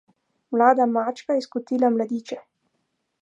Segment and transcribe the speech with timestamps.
[0.55, 2.41] Mlada mačka je skotila mladiče.